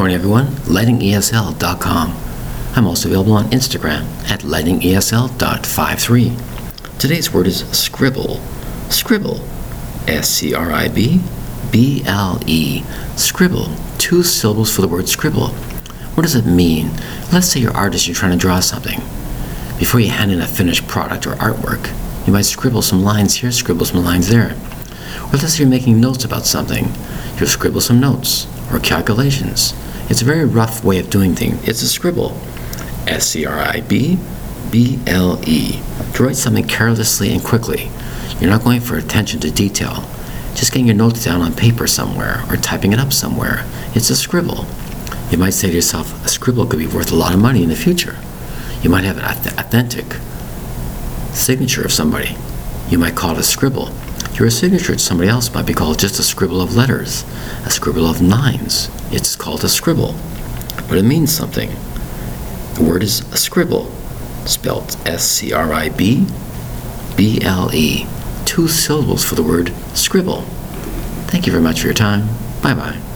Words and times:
Morning, 0.00 0.14
everyone. 0.14 0.46
LightingESL.com. 0.46 2.16
I'm 2.76 2.86
also 2.86 3.08
available 3.08 3.32
on 3.32 3.46
Instagram 3.46 4.04
at 4.30 4.42
lightingesl.53. 4.42 6.98
Today's 7.00 7.34
word 7.34 7.48
is 7.48 7.68
scribble. 7.76 8.36
Scribble. 8.90 9.40
S-C-R-I-B 10.06 11.20
B-L-E. 11.72 12.84
Scribble. 13.16 13.72
Two 13.98 14.22
syllables 14.22 14.72
for 14.72 14.82
the 14.82 14.88
word 14.88 15.08
scribble. 15.08 15.48
What 16.14 16.22
does 16.22 16.36
it 16.36 16.46
mean? 16.46 16.92
Let's 17.32 17.48
say 17.48 17.58
you're 17.58 17.76
artist, 17.76 18.06
you're 18.06 18.14
trying 18.14 18.30
to 18.30 18.38
draw 18.38 18.60
something. 18.60 19.00
Before 19.80 19.98
you 19.98 20.10
hand 20.10 20.30
in 20.30 20.40
a 20.40 20.46
finished 20.46 20.86
product 20.86 21.26
or 21.26 21.32
artwork, 21.32 21.92
you 22.24 22.32
might 22.32 22.42
scribble 22.42 22.82
some 22.82 23.02
lines 23.02 23.34
here, 23.34 23.50
scribble 23.50 23.86
some 23.86 24.04
lines 24.04 24.28
there. 24.28 24.54
Or 25.24 25.32
let's 25.32 25.54
say 25.54 25.64
you're 25.64 25.68
making 25.68 26.00
notes 26.00 26.24
about 26.24 26.46
something. 26.46 26.92
You'll 27.36 27.48
scribble 27.48 27.80
some 27.80 27.98
notes 27.98 28.46
or 28.72 28.78
calculations. 28.78 29.74
It's 30.10 30.22
a 30.22 30.24
very 30.24 30.44
rough 30.44 30.84
way 30.84 30.98
of 30.98 31.10
doing 31.10 31.34
things. 31.34 31.66
It's 31.68 31.82
a 31.82 31.88
scribble. 31.88 32.38
S 33.06 33.26
C 33.26 33.46
R 33.46 33.58
I 33.58 33.80
B 33.80 34.18
B 34.70 34.98
L 35.06 35.40
E. 35.46 35.80
To 36.14 36.24
write 36.24 36.36
something 36.36 36.66
carelessly 36.66 37.32
and 37.32 37.42
quickly. 37.42 37.90
You're 38.40 38.50
not 38.50 38.64
going 38.64 38.80
for 38.80 38.96
attention 38.96 39.40
to 39.40 39.50
detail. 39.50 40.04
Just 40.54 40.72
getting 40.72 40.86
your 40.86 40.96
notes 40.96 41.24
down 41.24 41.40
on 41.40 41.54
paper 41.54 41.86
somewhere 41.86 42.42
or 42.48 42.56
typing 42.56 42.92
it 42.92 42.98
up 42.98 43.12
somewhere. 43.12 43.64
It's 43.94 44.10
a 44.10 44.16
scribble. 44.16 44.66
You 45.30 45.38
might 45.38 45.50
say 45.50 45.68
to 45.68 45.74
yourself, 45.74 46.24
a 46.24 46.28
scribble 46.28 46.66
could 46.66 46.78
be 46.78 46.86
worth 46.86 47.12
a 47.12 47.16
lot 47.16 47.34
of 47.34 47.40
money 47.40 47.62
in 47.62 47.68
the 47.68 47.76
future. 47.76 48.16
You 48.82 48.90
might 48.90 49.04
have 49.04 49.18
an 49.18 49.24
authentic 49.24 50.16
signature 51.32 51.84
of 51.84 51.92
somebody. 51.92 52.36
You 52.88 52.98
might 52.98 53.14
call 53.14 53.32
it 53.32 53.38
a 53.38 53.42
scribble. 53.42 53.92
Your 54.38 54.50
signature 54.50 54.92
to 54.92 54.98
somebody 55.00 55.28
else 55.28 55.52
might 55.52 55.66
be 55.66 55.74
called 55.74 55.98
just 55.98 56.20
a 56.20 56.22
scribble 56.22 56.60
of 56.60 56.76
letters, 56.76 57.24
a 57.64 57.70
scribble 57.70 58.06
of 58.06 58.22
nines. 58.22 58.88
It's 59.10 59.34
called 59.34 59.64
a 59.64 59.68
scribble, 59.68 60.14
but 60.88 60.96
it 60.96 61.02
means 61.02 61.32
something. 61.34 61.70
The 62.74 62.84
word 62.88 63.02
is 63.02 63.20
a 63.32 63.36
scribble, 63.36 63.86
spelled 64.46 64.96
S 65.04 65.24
C 65.24 65.52
R 65.52 65.72
I 65.72 65.88
B 65.88 66.24
B 67.16 67.40
L 67.42 67.74
E. 67.74 68.06
Two 68.44 68.68
syllables 68.68 69.24
for 69.24 69.34
the 69.34 69.42
word 69.42 69.72
scribble. 69.94 70.42
Thank 71.26 71.46
you 71.46 71.52
very 71.52 71.64
much 71.64 71.80
for 71.80 71.88
your 71.88 71.94
time. 71.94 72.28
Bye 72.62 72.74
bye. 72.74 73.07